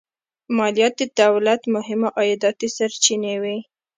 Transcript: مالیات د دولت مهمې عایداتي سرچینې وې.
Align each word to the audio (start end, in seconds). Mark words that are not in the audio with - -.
مالیات 0.57 0.93
د 0.99 1.01
دولت 1.21 1.61
مهمې 1.75 2.09
عایداتي 2.19 2.67
سرچینې 2.77 3.35
وې. 3.41 3.57